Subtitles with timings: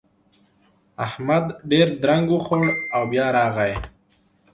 [1.05, 2.63] احمد ډېر درنګ وخوړ
[2.95, 3.73] او بيا راغی.